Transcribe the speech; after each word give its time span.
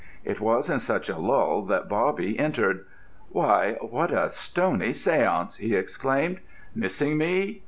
It 0.25 0.39
was 0.39 0.67
in 0.67 0.79
such 0.79 1.09
a 1.09 1.17
lull 1.19 1.61
that 1.65 1.87
Bobby 1.87 2.39
entered. 2.39 2.87
"Why, 3.29 3.73
what 3.81 4.11
a 4.11 4.31
stony 4.31 4.93
séance!" 4.93 5.57
he 5.57 5.75
exclaimed. 5.75 6.39
"Missing 6.73 7.17
me? 7.19 7.59